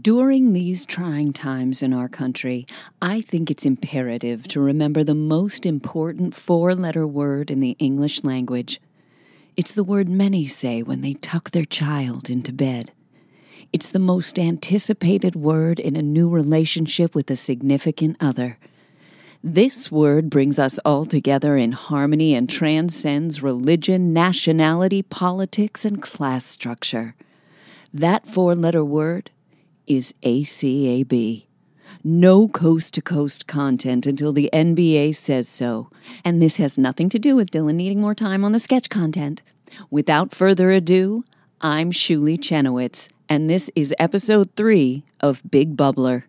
[0.00, 2.66] During these trying times in our country,
[3.02, 8.24] I think it's imperative to remember the most important four letter word in the English
[8.24, 8.80] language.
[9.56, 12.92] It's the word many say when they tuck their child into bed.
[13.74, 18.58] It's the most anticipated word in a new relationship with a significant other.
[19.44, 26.46] This word brings us all together in harmony and transcends religion, nationality, politics, and class
[26.46, 27.14] structure.
[27.92, 29.30] That four letter word
[29.86, 31.46] is ACAB.
[32.02, 35.90] No coast to coast content until the NBA says so.
[36.24, 39.42] And this has nothing to do with Dylan needing more time on the sketch content.
[39.90, 41.24] Without further ado,
[41.60, 46.24] I'm Shuli Chenowitz, and this is episode three of Big Bubbler.